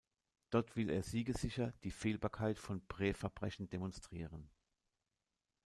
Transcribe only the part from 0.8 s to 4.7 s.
er siegessicher die Fehlbarkeit von Prä-Verbrechen demonstrieren.